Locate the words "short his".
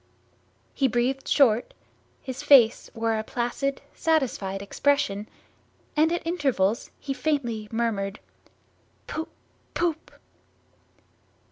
1.27-2.41